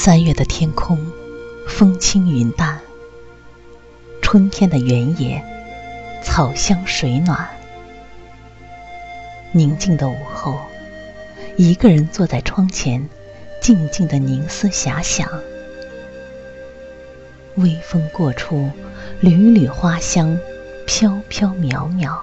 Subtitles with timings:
[0.00, 0.96] 三月的天空，
[1.66, 2.80] 风轻云淡。
[4.22, 5.44] 春天的原野，
[6.22, 7.48] 草香水暖。
[9.50, 10.60] 宁静的午后，
[11.56, 13.08] 一个人坐在窗前，
[13.60, 15.28] 静静的凝思遐想。
[17.56, 18.70] 微风过处，
[19.18, 20.38] 缕缕花香，
[20.86, 22.20] 飘飘渺渺，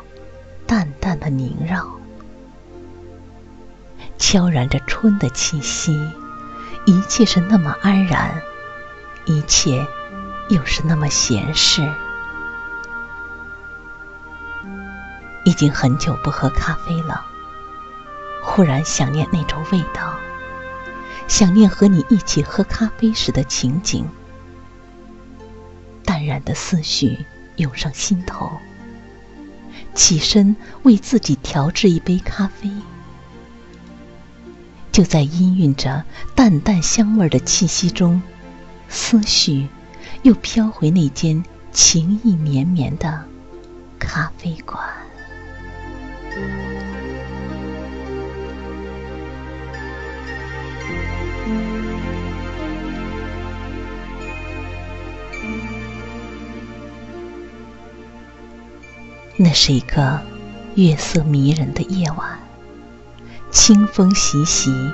[0.66, 1.86] 淡淡的萦绕，
[4.18, 5.94] 悄然着春的气息。
[6.86, 8.42] 一切是那么安然，
[9.26, 9.86] 一切
[10.50, 11.90] 又是那么闲适。
[15.44, 17.26] 已经很久不喝咖啡了，
[18.42, 20.16] 忽然想念那种味道，
[21.28, 24.08] 想念和你一起喝咖啡时的情景。
[26.04, 27.26] 淡然的思绪
[27.58, 28.52] 涌上心头，
[29.94, 32.72] 起身为自己调制一杯咖啡。
[34.96, 38.22] 就在氤氲着淡淡香味的气息中，
[38.88, 39.68] 思绪
[40.22, 41.44] 又飘回那间
[41.74, 43.26] 情意绵绵的
[44.00, 44.82] 咖啡馆。
[59.36, 60.22] 那是一个
[60.76, 62.45] 月色迷人的夜晚。
[63.66, 64.92] 清风习习，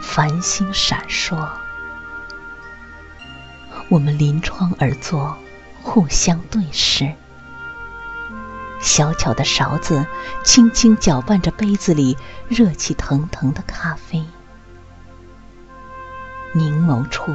[0.00, 1.48] 繁星闪烁。
[3.88, 5.36] 我们临窗而坐，
[5.82, 7.12] 互相对视。
[8.80, 10.06] 小巧的勺子
[10.44, 12.16] 轻轻搅拌着杯子里
[12.46, 14.24] 热气腾腾的咖啡。
[16.52, 17.34] 凝眸处，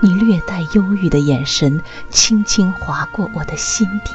[0.00, 4.12] 你略带忧郁的眼神轻轻划过我的心底，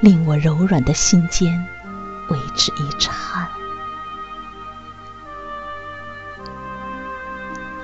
[0.00, 1.66] 令我柔软的心间
[2.28, 3.48] 为之一颤。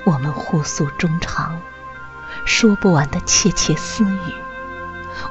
[0.06, 1.60] 我们互诉衷肠，
[2.44, 4.32] 说不完的窃窃私语；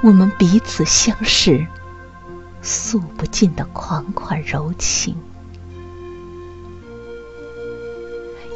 [0.03, 1.65] 我们彼此相视，
[2.61, 5.15] 诉不尽的款款柔情。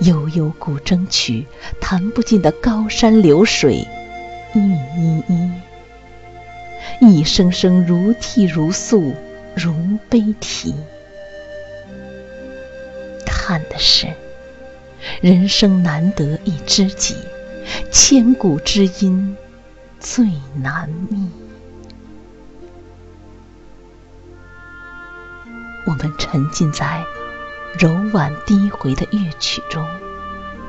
[0.01, 1.47] 悠悠古筝曲，
[1.79, 3.87] 弹不尽的高山流水，
[4.53, 5.51] 一一一，
[6.99, 9.15] 一声声如泣如诉，
[9.55, 9.73] 如
[10.09, 10.75] 悲啼。
[13.25, 14.07] 叹的是。
[15.21, 17.15] 人生难得一知己，
[17.91, 19.35] 千古知音
[19.99, 20.25] 最
[20.61, 21.29] 难觅。
[25.85, 27.03] 我们沉浸在
[27.77, 29.85] 柔婉低回的乐曲中，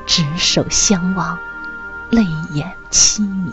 [0.05, 1.37] 执手相望，
[2.09, 3.51] 泪眼凄迷，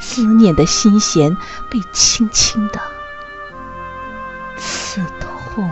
[0.00, 1.36] 思念的心弦
[1.70, 2.80] 被轻轻的
[4.56, 5.70] 刺痛。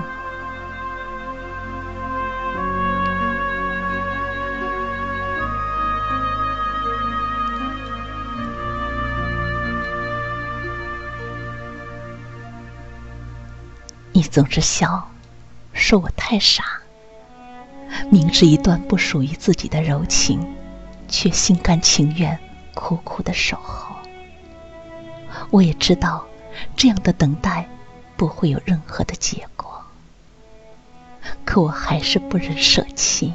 [14.23, 15.11] 你总是笑，
[15.73, 16.63] 说我太傻。
[18.09, 20.55] 明知一段不属于自己的柔情，
[21.09, 22.39] 却心甘情愿
[22.73, 23.97] 苦苦的守候。
[25.51, 26.25] 我也知道，
[26.77, 27.69] 这样的等待
[28.17, 29.83] 不会有任何的结果，
[31.45, 33.33] 可我还是不忍舍弃。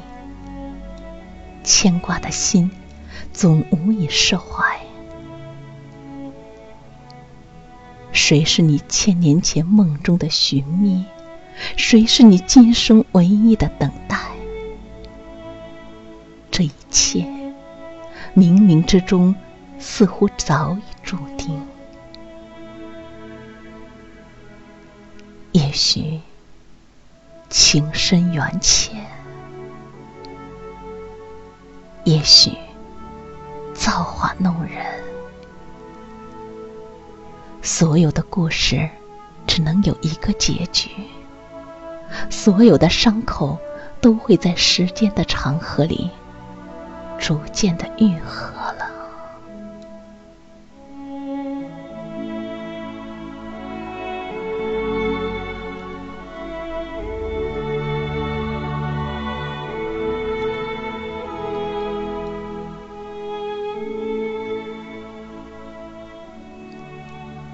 [1.62, 2.70] 牵挂的心，
[3.34, 4.80] 总无以释怀。
[8.28, 11.06] 谁是你千年前梦中的寻觅？
[11.78, 14.18] 谁是你今生唯一的等待？
[16.50, 17.20] 这一切，
[18.36, 19.34] 冥冥之中
[19.78, 21.58] 似乎早已注定。
[25.52, 26.20] 也许
[27.48, 28.94] 情深缘浅，
[32.04, 32.50] 也许
[33.72, 34.84] 造化弄人。
[37.78, 38.90] 所有的故事
[39.46, 40.90] 只能有一个结局，
[42.28, 43.56] 所有的伤口
[44.00, 46.10] 都会在时间的长河里
[47.20, 48.87] 逐渐的愈合了。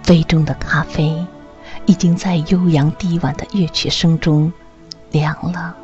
[0.06, 1.26] 杯中的咖啡
[1.86, 4.52] 已经在悠扬低婉的乐曲声中
[5.10, 5.74] 凉了，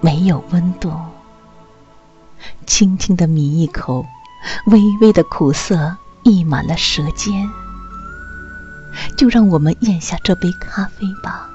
[0.00, 0.92] 没有温度。
[2.66, 4.04] 轻轻的抿一口，
[4.66, 7.48] 微微的苦涩溢满了舌尖。
[9.16, 11.48] 就让我们咽下这杯咖啡吧，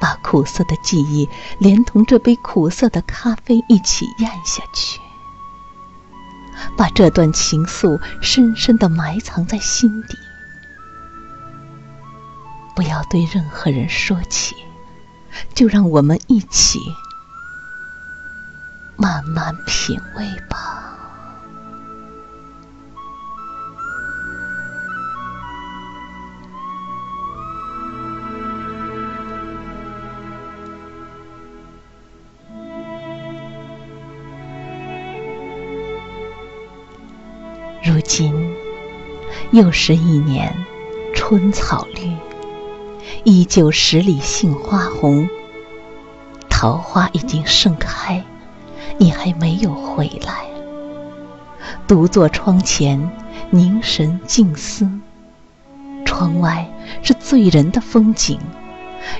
[0.00, 5.00] 把苦涩的记忆连同这杯苦涩的咖啡一起咽下去，
[6.76, 10.18] 把这段情愫深深的埋藏在心底，
[12.74, 14.54] 不要对任何人说起，
[15.54, 16.80] 就让我们一起
[18.96, 20.80] 慢慢品味吧。
[37.84, 38.34] 如今
[39.52, 40.52] 又是一年
[41.14, 42.10] 春草绿，
[43.24, 45.28] 依旧十里杏花红。
[46.50, 48.22] 桃花已经盛开，
[48.98, 50.44] 你还没有回来。
[51.86, 53.10] 独坐窗前，
[53.50, 54.88] 凝神静思。
[56.04, 56.70] 窗外
[57.02, 58.38] 是醉人的风景，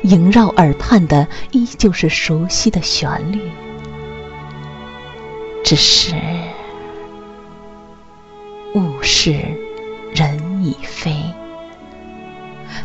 [0.03, 3.51] 萦绕耳畔的依旧是熟悉的旋律，
[5.65, 6.15] 只是。
[8.75, 9.33] 物是
[10.15, 11.15] 人已非，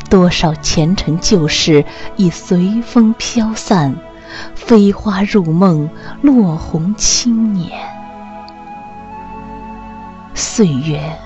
[0.09, 1.85] 多少前尘旧事
[2.17, 3.95] 已随风飘散，
[4.55, 5.89] 飞花入梦，
[6.21, 7.69] 落红轻捻。
[10.33, 11.17] 岁月，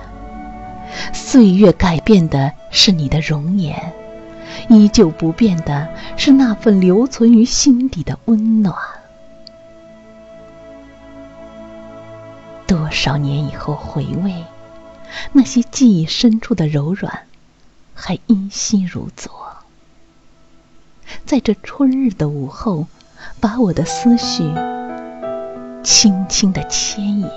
[1.14, 3.94] 岁月改变的是你的容颜，
[4.68, 5.88] 依旧不变的
[6.18, 8.76] 是那份留存于心底的温暖。
[12.68, 14.44] 多少年以后回味。
[15.32, 17.22] 那些记忆深处的柔软，
[17.94, 19.32] 还依稀如昨。
[21.26, 22.88] 在这春日的午后，
[23.40, 24.44] 把我的思绪
[25.84, 27.30] 轻轻的牵引。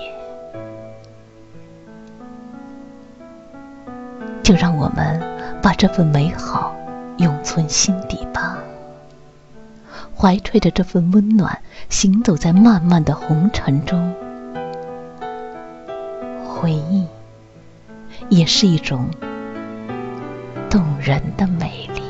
[4.43, 5.21] 就让我们
[5.61, 6.73] 把这份美好
[7.17, 8.57] 永存心底吧。
[10.15, 14.15] 怀揣着这份温暖，行走在漫漫的红尘中，
[16.47, 17.05] 回忆。
[18.29, 19.07] 也是一种
[20.77, 22.06] 动人的美丽。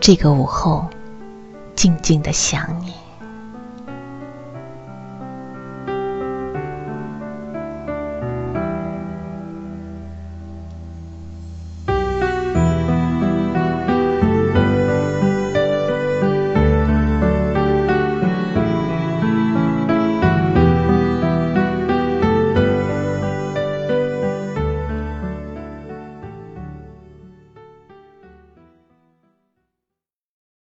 [0.00, 0.86] 这个午后，
[1.74, 2.92] 静静的想你。